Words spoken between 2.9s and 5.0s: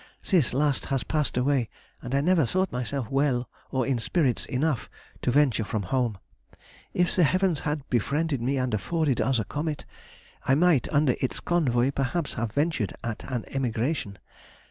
well or in spirits enough